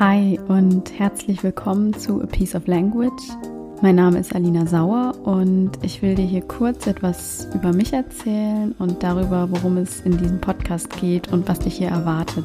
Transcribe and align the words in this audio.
Hi 0.00 0.40
und 0.48 0.98
herzlich 0.98 1.44
willkommen 1.44 1.94
zu 1.94 2.20
A 2.20 2.26
Piece 2.26 2.56
of 2.56 2.66
Language. 2.66 3.22
Mein 3.80 3.94
Name 3.94 4.18
ist 4.18 4.34
Alina 4.34 4.66
Sauer 4.66 5.14
und 5.22 5.70
ich 5.82 6.02
will 6.02 6.16
dir 6.16 6.24
hier 6.24 6.40
kurz 6.40 6.88
etwas 6.88 7.46
über 7.54 7.72
mich 7.72 7.92
erzählen 7.92 8.74
und 8.80 9.04
darüber, 9.04 9.48
worum 9.52 9.76
es 9.76 10.00
in 10.00 10.18
diesem 10.18 10.40
Podcast 10.40 10.90
geht 11.00 11.32
und 11.32 11.48
was 11.48 11.60
dich 11.60 11.76
hier 11.76 11.90
erwartet. 11.90 12.44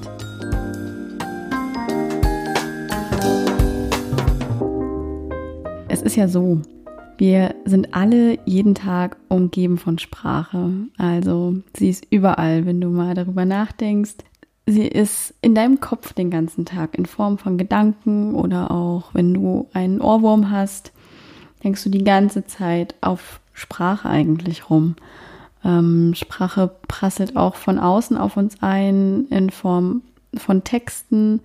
Es 5.87 6.03
ist 6.03 6.17
ja 6.17 6.27
so, 6.27 6.61
wir 7.17 7.55
sind 7.65 7.95
alle 7.95 8.37
jeden 8.45 8.75
Tag 8.75 9.17
umgeben 9.27 9.79
von 9.79 9.97
Sprache. 9.97 10.71
Also 10.99 11.55
sie 11.75 11.89
ist 11.89 12.05
überall, 12.11 12.67
wenn 12.67 12.79
du 12.79 12.89
mal 12.89 13.15
darüber 13.15 13.45
nachdenkst. 13.45 14.17
Sie 14.71 14.87
ist 14.87 15.33
in 15.41 15.55
deinem 15.55 15.79
Kopf 15.79 16.13
den 16.13 16.29
ganzen 16.29 16.63
Tag 16.63 16.95
in 16.95 17.07
Form 17.07 17.39
von 17.39 17.57
Gedanken 17.57 18.35
oder 18.35 18.69
auch 18.69 19.15
wenn 19.15 19.33
du 19.33 19.67
einen 19.73 19.99
Ohrwurm 19.99 20.51
hast, 20.51 20.91
denkst 21.63 21.83
du 21.83 21.89
die 21.89 22.03
ganze 22.03 22.45
Zeit 22.45 22.93
auf 23.01 23.39
Sprache 23.51 24.07
eigentlich 24.07 24.69
rum. 24.69 24.95
Ähm, 25.65 26.13
Sprache 26.15 26.69
prasselt 26.87 27.35
auch 27.35 27.55
von 27.55 27.79
außen 27.79 28.15
auf 28.15 28.37
uns 28.37 28.61
ein 28.61 29.25
in 29.31 29.49
Form 29.49 30.03
von 30.37 30.63
Texten, 30.63 31.41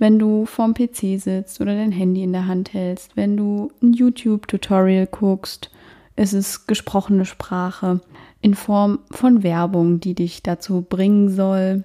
wenn 0.00 0.18
du 0.18 0.44
vorm 0.44 0.74
PC 0.74 1.20
sitzt 1.20 1.60
oder 1.60 1.76
dein 1.76 1.92
Handy 1.92 2.24
in 2.24 2.32
der 2.32 2.48
Hand 2.48 2.74
hältst, 2.74 3.16
wenn 3.16 3.36
du 3.36 3.70
ein 3.80 3.92
YouTube-Tutorial 3.92 5.06
guckst, 5.06 5.70
ist 6.16 6.32
es 6.32 6.66
gesprochene 6.66 7.26
Sprache 7.26 8.00
in 8.40 8.54
Form 8.54 8.98
von 9.12 9.44
Werbung, 9.44 10.00
die 10.00 10.14
dich 10.14 10.42
dazu 10.42 10.82
bringen 10.82 11.30
soll, 11.30 11.84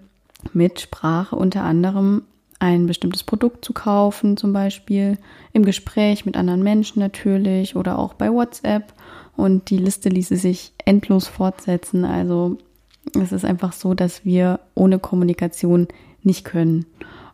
mit 0.53 0.79
Sprache 0.79 1.35
unter 1.35 1.63
anderem 1.63 2.23
ein 2.59 2.85
bestimmtes 2.85 3.23
Produkt 3.23 3.65
zu 3.65 3.73
kaufen, 3.73 4.37
zum 4.37 4.53
Beispiel 4.53 5.17
im 5.51 5.65
Gespräch 5.65 6.25
mit 6.25 6.37
anderen 6.37 6.61
Menschen 6.61 6.99
natürlich 6.99 7.75
oder 7.75 7.97
auch 7.97 8.13
bei 8.13 8.31
WhatsApp. 8.31 8.93
Und 9.35 9.69
die 9.71 9.77
Liste 9.77 10.09
ließe 10.09 10.35
sich 10.35 10.73
endlos 10.85 11.27
fortsetzen. 11.27 12.05
Also 12.05 12.57
es 13.19 13.31
ist 13.31 13.45
einfach 13.45 13.73
so, 13.73 13.95
dass 13.95 14.25
wir 14.25 14.59
ohne 14.75 14.99
Kommunikation 14.99 15.87
nicht 16.21 16.45
können. 16.45 16.85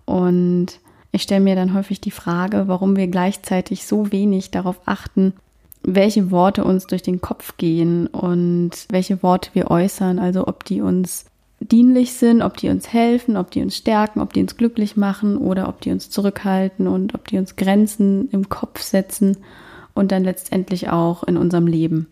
Und 0.05 0.79
ich 1.11 1.23
stelle 1.23 1.41
mir 1.41 1.55
dann 1.55 1.73
häufig 1.73 1.99
die 1.99 2.11
Frage, 2.11 2.67
warum 2.67 2.95
wir 2.95 3.07
gleichzeitig 3.07 3.85
so 3.85 4.11
wenig 4.13 4.51
darauf 4.51 4.79
achten, 4.85 5.33
welche 5.83 6.31
Worte 6.31 6.63
uns 6.63 6.87
durch 6.87 7.01
den 7.01 7.21
Kopf 7.21 7.57
gehen 7.57 8.07
und 8.07 8.71
welche 8.89 9.21
Worte 9.23 9.49
wir 9.53 9.69
äußern, 9.71 10.19
also 10.19 10.47
ob 10.47 10.63
die 10.63 10.81
uns 10.81 11.25
dienlich 11.59 12.13
sind, 12.13 12.41
ob 12.41 12.57
die 12.57 12.69
uns 12.69 12.93
helfen, 12.93 13.35
ob 13.35 13.51
die 13.51 13.61
uns 13.61 13.75
stärken, 13.75 14.19
ob 14.19 14.33
die 14.33 14.41
uns 14.41 14.57
glücklich 14.57 14.95
machen 14.95 15.37
oder 15.37 15.67
ob 15.67 15.81
die 15.81 15.91
uns 15.91 16.09
zurückhalten 16.09 16.87
und 16.87 17.15
ob 17.15 17.27
die 17.27 17.37
uns 17.37 17.55
Grenzen 17.55 18.29
im 18.31 18.49
Kopf 18.49 18.81
setzen 18.81 19.37
und 19.93 20.11
dann 20.11 20.23
letztendlich 20.23 20.89
auch 20.89 21.23
in 21.23 21.37
unserem 21.37 21.67
Leben. 21.67 22.07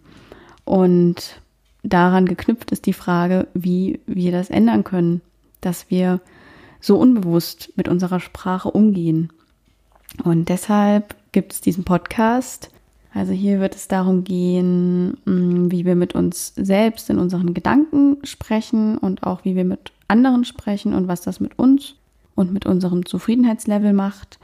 Und 0.63 1.41
daran 1.83 2.25
geknüpft 2.25 2.71
ist 2.71 2.87
die 2.87 2.93
Frage, 2.93 3.47
wie 3.53 3.99
wir 4.07 4.31
das 4.31 4.49
ändern 4.49 4.83
können, 4.83 5.21
dass 5.61 5.89
wir 5.91 6.19
so 6.81 6.97
unbewusst 6.97 7.71
mit 7.75 7.87
unserer 7.87 8.19
Sprache 8.19 8.69
umgehen. 8.69 9.31
Und 10.23 10.49
deshalb 10.49 11.15
gibt 11.31 11.53
es 11.53 11.61
diesen 11.61 11.83
Podcast, 11.83 12.69
also 13.15 13.31
hier 13.31 13.61
wird 13.61 13.75
es 13.75 13.87
darum 13.87 14.25
gehen, 14.25 15.17
mm, 15.23 15.71
wie 15.71 15.85
wir 15.85 15.95
mit 15.95 16.13
uns 16.13 16.53
selbst 16.57 17.09
in 17.09 17.17
unseren 17.17 17.53
Gedanken 17.53 18.17
sprechen 18.23 18.97
und 18.97 19.23
auch 19.23 19.45
wie 19.45 19.55
wir 19.55 19.63
mit 19.63 19.93
anderen 20.09 20.43
sprechen 20.43 20.93
und 20.93 21.07
was 21.07 21.21
das 21.21 21.39
mit 21.39 21.57
uns 21.57 21.95
und 22.35 22.51
mit 22.51 22.65
unserem 22.65 23.05
Zufriedenheitslevel 23.05 23.93
macht. 23.93 24.37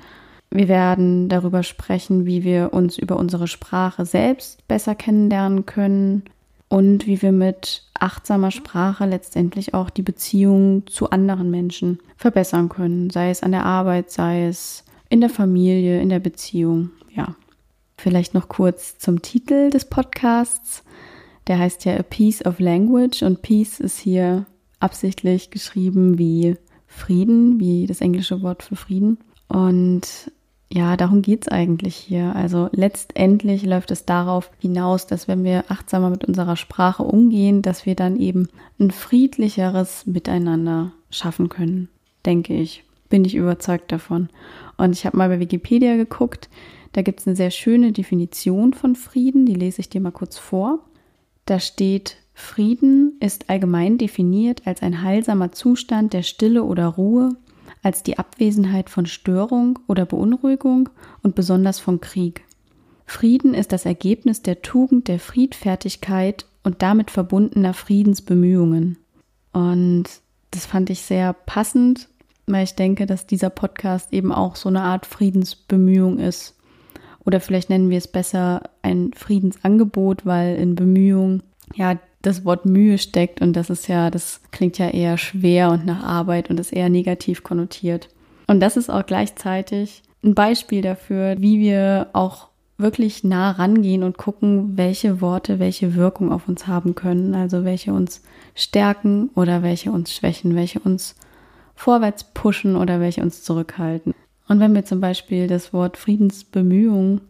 Wir 0.50 0.69
werden 0.69 1.28
darüber 1.28 1.63
sprechen, 1.63 2.25
wie 2.25 2.45
wir 2.45 2.73
uns 2.73 2.97
über 2.97 3.18
unsere 3.18 3.47
Sprache 3.47 4.06
selbst 4.06 4.66
besser 4.69 4.95
kennenlernen 4.95 5.66
können 5.66 6.24
und 6.69 7.07
wie 7.07 7.22
wir 7.22 7.34
mit 7.34 7.84
achtsamer 8.00 8.51
Sprache 8.51 9.06
letztendlich 9.06 9.74
auch 9.74 9.90
die 9.90 10.01
Beziehung 10.01 10.88
zu 10.88 11.09
anderen 11.09 11.51
Menschen 11.51 12.00
verbessern 12.16 12.69
können, 12.69 13.09
sei 13.09 13.31
es 13.31 13.44
an 13.44 13.51
der 13.51 13.66
Arbeit, 13.66 14.12
sei 14.12 14.47
es 14.47 14.85
in 15.09 15.19
der 15.19 15.29
Familie, 15.29 16.01
in 16.01 16.07
der 16.07 16.19
Beziehung. 16.19 16.91
Ja. 17.13 17.35
Vielleicht 18.01 18.34
noch 18.34 18.50
kurz 18.50 18.97
zum 18.97 19.22
Titel 19.22 19.69
des 19.69 19.85
Podcasts. 19.85 20.84
Der 21.45 21.59
heißt 21.59 21.85
ja 21.85 21.97
A 21.97 22.01
Piece 22.01 22.44
of 22.44 22.59
Language 22.59 23.22
und 23.22 23.44
Peace 23.44 23.79
ist 23.79 24.00
hier 24.00 24.47
absichtlich 24.79 25.51
geschrieben 25.51 26.17
wie 26.17 26.57
Frieden, 26.88 27.59
wie 27.59 27.85
das 27.85 28.01
englische 28.01 28.41
Wort 28.41 28.63
für 28.63 28.75
Frieden. 28.75 29.19
Und 29.50 30.31
ja, 30.72 30.97
darum 30.97 31.22
geht 31.22 31.44
es 31.44 31.47
eigentlich 31.50 31.95
hier. 31.95 32.35
Also 32.35 32.69
letztendlich 32.72 33.63
läuft 33.67 33.91
es 33.91 34.03
darauf 34.03 34.50
hinaus, 34.57 35.06
dass 35.06 35.28
wenn 35.28 35.44
wir 35.44 35.66
achtsamer 35.68 36.09
mit 36.09 36.25
unserer 36.25 36.56
Sprache 36.56 37.03
umgehen, 37.03 37.62
dass 37.62 37.85
wir 37.85 37.94
dann 37.94 38.18
eben 38.18 38.47
ein 38.79 38.89
friedlicheres 38.89 40.07
Miteinander 40.07 40.91
schaffen 41.12 41.50
können, 41.50 41.88
denke 42.25 42.56
ich. 42.56 42.83
Bin 43.09 43.25
ich 43.25 43.35
überzeugt 43.35 43.91
davon. 43.91 44.29
Und 44.78 44.94
ich 44.94 45.06
habe 45.06 45.18
mal 45.18 45.29
bei 45.29 45.39
Wikipedia 45.39 45.97
geguckt, 45.97 46.50
da 46.94 47.02
gibt 47.02 47.22
es 47.22 47.28
eine 47.28 47.35
sehr 47.35 47.52
schöne 47.52 47.91
Definition 47.91 48.74
von 48.74 48.96
Frieden, 48.96 49.46
die 49.46 49.56
lese 49.56 49.81
ich 49.81 49.90
dir 49.90 50.02
mal 50.02 50.12
kurz 50.12 50.38
vor. 50.38 50.79
Da 51.46 51.59
steht, 51.59 52.18
Frieden 52.34 53.18
ist 53.19 53.50
allgemein 53.50 53.97
definiert 53.97 54.66
als 54.66 54.81
ein 54.81 55.01
heilsamer 55.01 55.51
Zustand 55.51 56.13
der 56.13 56.24
Stille 56.24 56.63
oder 56.63 56.88
Ruhe, 56.88 57.35
als 57.84 58.03
die 58.03 58.18
Abwesenheit 58.18 58.90
von 58.90 59.06
Störung 59.06 59.80
oder 59.88 60.06
Beunruhigung 60.06 60.90
und 61.24 61.35
besonders 61.35 61.80
von 61.80 62.01
Krieg. 62.01 62.44
Frieden 63.06 63.53
ist 63.53 63.72
das 63.72 63.85
Ergebnis 63.85 64.41
der 64.41 64.62
Tugend 64.62 65.07
der 65.07 65.19
Friedfertigkeit 65.19 66.46
und 66.63 66.81
damit 66.81 67.12
verbundener 67.12 67.74
Friedensbemühungen. 67.74 68.97
Und 69.51 70.06
das 70.51 70.66
fand 70.66 70.90
ich 70.90 71.01
sehr 71.01 71.34
passend, 71.34 72.07
weil 72.47 72.63
ich 72.63 72.75
denke, 72.75 73.06
dass 73.06 73.28
dieser 73.28 73.50
Podcast 73.50 74.13
eben 74.13 74.31
auch 74.31 74.56
so 74.56 74.69
eine 74.69 74.81
Art 74.81 75.06
Friedensbemühung 75.06 76.19
ist. 76.19 76.56
Oder 77.25 77.39
vielleicht 77.39 77.69
nennen 77.69 77.89
wir 77.89 77.97
es 77.97 78.07
besser 78.07 78.63
ein 78.81 79.11
Friedensangebot, 79.15 80.25
weil 80.25 80.55
in 80.55 80.75
Bemühung 80.75 81.43
ja 81.75 81.99
das 82.21 82.45
Wort 82.45 82.65
Mühe 82.65 82.97
steckt 82.97 83.41
und 83.41 83.53
das 83.53 83.69
ist 83.69 83.87
ja, 83.87 84.11
das 84.11 84.41
klingt 84.51 84.77
ja 84.77 84.89
eher 84.89 85.17
schwer 85.17 85.71
und 85.71 85.85
nach 85.85 86.03
Arbeit 86.03 86.49
und 86.49 86.59
ist 86.59 86.71
eher 86.71 86.89
negativ 86.89 87.43
konnotiert. 87.43 88.09
Und 88.47 88.59
das 88.59 88.77
ist 88.77 88.89
auch 88.89 89.05
gleichzeitig 89.05 90.03
ein 90.23 90.35
Beispiel 90.35 90.81
dafür, 90.81 91.35
wie 91.39 91.59
wir 91.59 92.09
auch 92.13 92.49
wirklich 92.77 93.23
nah 93.23 93.51
rangehen 93.51 94.03
und 94.03 94.17
gucken, 94.17 94.77
welche 94.77 95.21
Worte 95.21 95.59
welche 95.59 95.95
Wirkung 95.95 96.31
auf 96.31 96.47
uns 96.47 96.67
haben 96.67 96.95
können, 96.95 97.35
also 97.35 97.63
welche 97.63 97.93
uns 97.93 98.21
stärken 98.55 99.29
oder 99.35 99.63
welche 99.63 99.91
uns 99.91 100.13
schwächen, 100.13 100.55
welche 100.55 100.79
uns 100.79 101.15
vorwärts 101.75 102.23
pushen 102.33 102.75
oder 102.75 102.99
welche 102.99 103.21
uns 103.21 103.43
zurückhalten. 103.43 104.13
Und 104.47 104.59
wenn 104.59 104.74
wir 104.74 104.85
zum 104.85 105.00
Beispiel 105.00 105.47
das 105.47 105.74
Wort 105.74 105.97
Friedensbemühung 105.97 107.22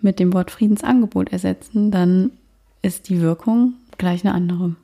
mit 0.00 0.18
dem 0.18 0.32
Wort 0.32 0.50
Friedensangebot 0.50 1.32
ersetzen, 1.32 1.90
dann 1.90 2.30
ist 2.82 3.08
die 3.08 3.20
Wirkung 3.20 3.74
gleich 3.96 4.24
eine 4.24 4.34
andere. 4.34 4.76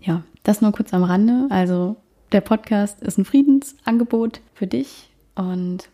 Ja, 0.00 0.22
das 0.42 0.60
nur 0.60 0.72
kurz 0.72 0.94
am 0.94 1.04
Rande. 1.04 1.46
Also 1.50 1.96
der 2.32 2.40
Podcast 2.40 3.02
ist 3.02 3.18
ein 3.18 3.24
Friedensangebot 3.24 4.40
für 4.54 4.66
dich. 4.66 5.10
Und 5.34 5.88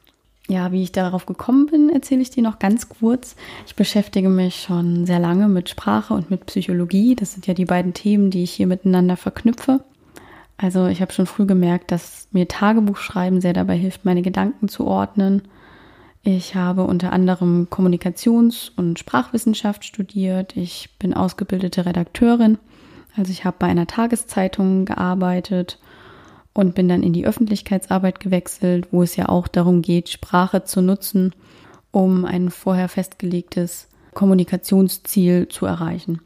ja, 0.48 0.70
wie 0.70 0.82
ich 0.82 0.92
darauf 0.92 1.26
gekommen 1.26 1.66
bin, 1.66 1.90
erzähle 1.90 2.22
ich 2.22 2.30
dir 2.30 2.42
noch 2.42 2.58
ganz 2.58 2.88
kurz. 2.88 3.36
Ich 3.66 3.74
beschäftige 3.74 4.28
mich 4.28 4.62
schon 4.62 5.06
sehr 5.06 5.18
lange 5.18 5.48
mit 5.48 5.68
Sprache 5.68 6.14
und 6.14 6.30
mit 6.30 6.46
Psychologie. 6.46 7.16
Das 7.16 7.32
sind 7.32 7.46
ja 7.46 7.54
die 7.54 7.64
beiden 7.64 7.94
Themen, 7.94 8.30
die 8.30 8.44
ich 8.44 8.52
hier 8.52 8.66
miteinander 8.66 9.16
verknüpfe. 9.16 9.80
Also 10.58 10.86
ich 10.86 11.02
habe 11.02 11.12
schon 11.12 11.26
früh 11.26 11.46
gemerkt, 11.46 11.90
dass 11.90 12.28
mir 12.32 12.48
Tagebuchschreiben 12.48 13.40
sehr 13.40 13.52
dabei 13.52 13.76
hilft, 13.76 14.04
meine 14.04 14.22
Gedanken 14.22 14.68
zu 14.68 14.86
ordnen. 14.86 15.42
Ich 16.22 16.54
habe 16.54 16.84
unter 16.84 17.12
anderem 17.12 17.68
Kommunikations- 17.70 18.72
und 18.74 18.98
Sprachwissenschaft 18.98 19.84
studiert. 19.84 20.56
Ich 20.56 20.90
bin 20.98 21.14
ausgebildete 21.14 21.86
Redakteurin. 21.86 22.58
Also 23.16 23.30
ich 23.30 23.44
habe 23.44 23.56
bei 23.58 23.66
einer 23.66 23.86
Tageszeitung 23.86 24.86
gearbeitet 24.86 25.78
und 26.52 26.74
bin 26.74 26.88
dann 26.88 27.02
in 27.02 27.12
die 27.12 27.26
Öffentlichkeitsarbeit 27.26 28.18
gewechselt, 28.18 28.88
wo 28.90 29.02
es 29.02 29.16
ja 29.16 29.28
auch 29.28 29.46
darum 29.46 29.82
geht, 29.82 30.08
Sprache 30.08 30.64
zu 30.64 30.80
nutzen, 30.80 31.34
um 31.90 32.24
ein 32.24 32.50
vorher 32.50 32.88
festgelegtes 32.88 33.88
Kommunikationsziel 34.14 35.48
zu 35.48 35.66
erreichen. 35.66 36.20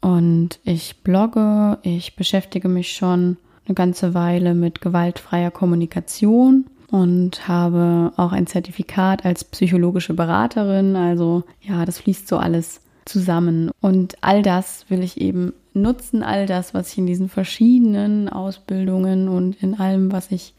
Und 0.00 0.60
ich 0.64 1.02
blogge, 1.02 1.78
ich 1.82 2.16
beschäftige 2.16 2.68
mich 2.68 2.92
schon 2.92 3.38
eine 3.66 3.74
ganze 3.74 4.14
Weile 4.14 4.54
mit 4.54 4.80
gewaltfreier 4.80 5.50
Kommunikation 5.50 6.66
und 6.90 7.48
habe 7.48 8.12
auch 8.16 8.32
ein 8.32 8.46
Zertifikat 8.46 9.24
als 9.24 9.44
psychologische 9.44 10.14
Beraterin. 10.14 10.96
Also 10.96 11.44
ja, 11.60 11.84
das 11.84 11.98
fließt 11.98 12.28
so 12.28 12.36
alles 12.36 12.80
zusammen. 13.04 13.70
Und 13.80 14.16
all 14.20 14.42
das 14.42 14.86
will 14.88 15.02
ich 15.02 15.20
eben 15.20 15.52
nutzen, 15.72 16.22
all 16.22 16.46
das, 16.46 16.74
was 16.74 16.92
ich 16.92 16.98
in 16.98 17.06
diesen 17.06 17.28
verschiedenen 17.28 18.28
Ausbildungen 18.28 19.28
und 19.28 19.60
in 19.62 19.78
allem, 19.78 20.12
was 20.12 20.30
ich 20.30 20.54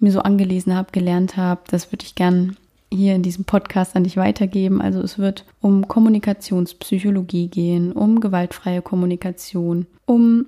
mir 0.00 0.10
so 0.10 0.20
angelesen 0.20 0.74
habe, 0.74 0.90
gelernt 0.92 1.36
habe, 1.36 1.60
das 1.70 1.92
würde 1.92 2.04
ich 2.04 2.14
gern 2.14 2.56
hier 2.90 3.14
in 3.14 3.22
diesem 3.22 3.44
Podcast 3.44 3.96
an 3.96 4.04
dich 4.04 4.16
weitergeben. 4.16 4.82
Also 4.82 5.00
es 5.00 5.18
wird 5.18 5.44
um 5.60 5.88
Kommunikationspsychologie 5.88 7.48
gehen, 7.48 7.92
um 7.92 8.20
gewaltfreie 8.20 8.82
Kommunikation, 8.82 9.86
um 10.04 10.46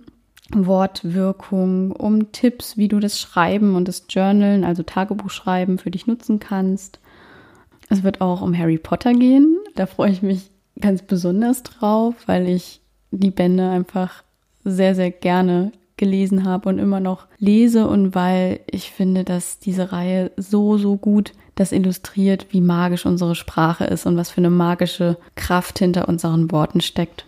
Wortwirkung, 0.52 1.92
um 1.92 2.32
Tipps, 2.32 2.76
wie 2.76 2.88
du 2.88 3.00
das 3.00 3.18
Schreiben 3.18 3.74
und 3.74 3.88
das 3.88 4.04
Journalen, 4.08 4.64
also 4.64 4.82
Tagebuchschreiben 4.82 5.78
für 5.78 5.90
dich 5.90 6.06
nutzen 6.06 6.38
kannst. 6.38 7.00
Es 7.88 8.02
wird 8.02 8.20
auch 8.20 8.42
um 8.42 8.56
Harry 8.56 8.78
Potter 8.78 9.12
gehen. 9.12 9.58
Da 9.74 9.86
freue 9.86 10.10
ich 10.10 10.22
mich 10.22 10.50
ganz 10.80 11.02
besonders 11.02 11.62
drauf, 11.62 12.14
weil 12.26 12.48
ich 12.48 12.80
die 13.10 13.30
Bände 13.30 13.68
einfach 13.68 14.22
sehr, 14.64 14.94
sehr 14.94 15.10
gerne 15.10 15.72
gelesen 15.96 16.44
habe 16.44 16.68
und 16.68 16.78
immer 16.78 17.00
noch 17.00 17.26
lese 17.38 17.86
und 17.86 18.14
weil 18.14 18.60
ich 18.66 18.90
finde, 18.90 19.22
dass 19.22 19.60
diese 19.60 19.92
Reihe 19.92 20.32
so, 20.36 20.76
so 20.76 20.96
gut 20.96 21.32
das 21.54 21.70
illustriert, 21.70 22.46
wie 22.50 22.60
magisch 22.60 23.06
unsere 23.06 23.36
Sprache 23.36 23.84
ist 23.84 24.06
und 24.06 24.16
was 24.16 24.30
für 24.30 24.38
eine 24.38 24.50
magische 24.50 25.16
Kraft 25.36 25.78
hinter 25.78 26.08
unseren 26.08 26.50
Worten 26.50 26.80
steckt. 26.80 27.26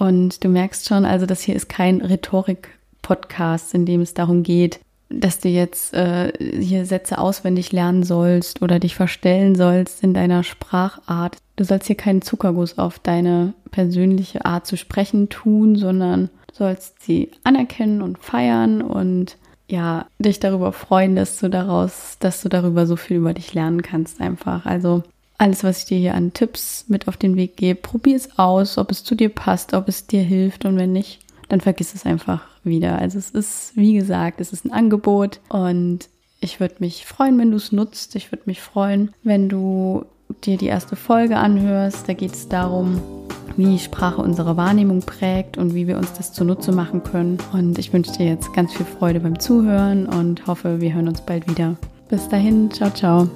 Und 0.00 0.42
du 0.42 0.48
merkst 0.48 0.88
schon, 0.88 1.04
also 1.04 1.26
das 1.26 1.42
hier 1.42 1.54
ist 1.54 1.68
kein 1.68 2.00
Rhetorik-Podcast, 2.00 3.74
in 3.74 3.84
dem 3.84 4.00
es 4.00 4.14
darum 4.14 4.42
geht, 4.42 4.80
dass 5.10 5.40
du 5.40 5.50
jetzt 5.50 5.92
äh, 5.92 6.32
hier 6.58 6.86
Sätze 6.86 7.18
auswendig 7.18 7.70
lernen 7.70 8.02
sollst 8.02 8.62
oder 8.62 8.78
dich 8.78 8.94
verstellen 8.94 9.56
sollst 9.56 10.02
in 10.02 10.14
deiner 10.14 10.42
Sprachart. 10.42 11.36
Du 11.56 11.64
sollst 11.64 11.86
hier 11.86 11.98
keinen 11.98 12.22
Zuckerguss 12.22 12.78
auf 12.78 12.98
deine 12.98 13.52
persönliche 13.72 14.46
Art 14.46 14.66
zu 14.66 14.78
sprechen 14.78 15.28
tun, 15.28 15.76
sondern 15.76 16.30
sollst 16.50 17.02
sie 17.02 17.32
anerkennen 17.44 18.00
und 18.00 18.18
feiern 18.18 18.80
und 18.80 19.36
ja, 19.68 20.06
dich 20.18 20.40
darüber 20.40 20.72
freuen, 20.72 21.14
dass 21.14 21.38
du 21.40 21.50
daraus, 21.50 22.16
dass 22.20 22.40
du 22.40 22.48
darüber 22.48 22.86
so 22.86 22.96
viel 22.96 23.18
über 23.18 23.34
dich 23.34 23.52
lernen 23.52 23.82
kannst 23.82 24.22
einfach. 24.22 24.64
Also 24.64 25.02
alles, 25.40 25.64
was 25.64 25.78
ich 25.78 25.84
dir 25.86 25.98
hier 25.98 26.14
an 26.14 26.34
Tipps 26.34 26.84
mit 26.88 27.08
auf 27.08 27.16
den 27.16 27.34
Weg 27.34 27.56
gebe, 27.56 27.80
probier 27.80 28.16
es 28.16 28.38
aus, 28.38 28.76
ob 28.76 28.90
es 28.90 29.04
zu 29.04 29.14
dir 29.14 29.30
passt, 29.30 29.72
ob 29.72 29.88
es 29.88 30.06
dir 30.06 30.22
hilft 30.22 30.66
und 30.66 30.76
wenn 30.76 30.92
nicht, 30.92 31.20
dann 31.48 31.62
vergiss 31.62 31.94
es 31.94 32.04
einfach 32.04 32.42
wieder. 32.62 32.98
Also 32.98 33.18
es 33.18 33.30
ist, 33.30 33.72
wie 33.74 33.94
gesagt, 33.94 34.40
es 34.40 34.52
ist 34.52 34.66
ein 34.66 34.72
Angebot 34.72 35.40
und 35.48 36.08
ich 36.40 36.60
würde 36.60 36.76
mich 36.80 37.06
freuen, 37.06 37.38
wenn 37.38 37.50
du 37.50 37.56
es 37.56 37.72
nutzt. 37.72 38.16
Ich 38.16 38.32
würde 38.32 38.44
mich 38.46 38.60
freuen, 38.60 39.12
wenn 39.22 39.48
du 39.48 40.04
dir 40.44 40.58
die 40.58 40.66
erste 40.66 40.94
Folge 40.94 41.38
anhörst. 41.38 42.06
Da 42.06 42.12
geht 42.12 42.34
es 42.34 42.48
darum, 42.48 43.00
wie 43.56 43.78
Sprache 43.78 44.20
unsere 44.20 44.58
Wahrnehmung 44.58 45.00
prägt 45.00 45.56
und 45.56 45.74
wie 45.74 45.86
wir 45.86 45.96
uns 45.96 46.12
das 46.12 46.34
zunutze 46.34 46.72
machen 46.72 47.02
können. 47.02 47.38
Und 47.54 47.78
ich 47.78 47.92
wünsche 47.94 48.12
dir 48.12 48.26
jetzt 48.26 48.52
ganz 48.52 48.74
viel 48.74 48.86
Freude 48.86 49.20
beim 49.20 49.40
Zuhören 49.40 50.06
und 50.06 50.46
hoffe, 50.46 50.82
wir 50.82 50.92
hören 50.92 51.08
uns 51.08 51.22
bald 51.22 51.48
wieder. 51.48 51.76
Bis 52.10 52.28
dahin, 52.28 52.70
ciao, 52.70 52.90
ciao. 52.90 53.28